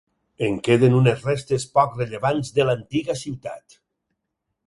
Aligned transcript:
En 0.45 0.53
queden 0.67 0.95
unes 0.99 1.19
restes 1.27 1.65
poc 1.75 1.93
rellevants 2.01 2.51
de 2.57 2.67
l'antiga 2.69 3.17
ciutat. 3.23 3.79